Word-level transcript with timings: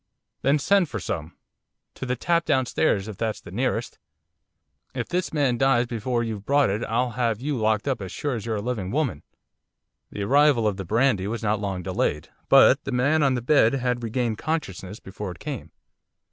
'Then 0.41 0.57
send 0.57 0.89
for 0.89 0.99
some, 0.99 1.37
to 1.93 2.07
the 2.07 2.15
tap 2.15 2.43
downstairs, 2.43 3.07
if 3.07 3.17
that's 3.17 3.39
the 3.39 3.51
nearest! 3.51 3.99
If 4.95 5.07
this 5.07 5.31
man 5.31 5.59
dies 5.59 5.85
before 5.85 6.23
you've 6.23 6.43
brought 6.43 6.71
it 6.71 6.83
I'll 6.85 7.11
have 7.11 7.39
you 7.39 7.55
locked 7.55 7.87
up 7.87 8.01
as 8.01 8.11
sure 8.11 8.33
as 8.33 8.43
you're 8.43 8.55
a 8.55 8.63
living 8.63 8.89
woman.' 8.89 9.21
The 10.09 10.23
arrival 10.23 10.67
of 10.67 10.77
the 10.77 10.85
brandy 10.85 11.27
was 11.27 11.43
not 11.43 11.59
long 11.61 11.83
delayed, 11.83 12.29
but 12.49 12.83
the 12.83 12.91
man 12.91 13.21
on 13.21 13.35
the 13.35 13.43
bed 13.43 13.73
had 13.73 14.01
regained 14.01 14.39
consciousness 14.39 14.99
before 14.99 15.29
it 15.29 15.37
came. 15.37 15.71